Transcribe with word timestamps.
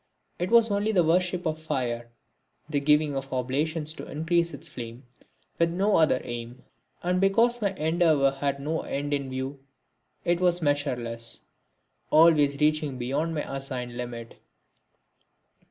It 0.39 0.49
was 0.49 0.71
only 0.71 0.91
the 0.91 1.03
worship 1.03 1.45
of 1.45 1.59
fire, 1.59 2.09
the 2.67 2.79
giving 2.79 3.15
of 3.15 3.31
oblations 3.31 3.93
to 3.93 4.09
increase 4.11 4.51
its 4.51 4.67
flame 4.67 5.05
with 5.59 5.69
no 5.69 5.97
other 5.97 6.19
aim. 6.23 6.63
And 7.03 7.21
because 7.21 7.61
my 7.61 7.75
endeavour 7.75 8.31
had 8.31 8.59
no 8.59 8.81
end 8.81 9.13
in 9.13 9.29
view 9.29 9.59
it 10.25 10.39
was 10.39 10.59
measureless, 10.59 11.41
always 12.09 12.59
reaching 12.59 12.97
beyond 12.97 13.37
any 13.37 13.47
assigned 13.47 13.95
limit. 13.95 14.39